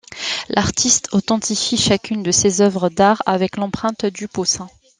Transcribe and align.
L'artiste 0.49 1.09
authentifie 1.11 1.77
chacune 1.77 2.23
de 2.23 2.31
ses 2.31 2.61
œuvres 2.61 2.89
d'art 2.89 3.21
avec 3.27 3.55
l'empreinte 3.57 4.07
du 4.07 4.27
pouce. 4.27 4.57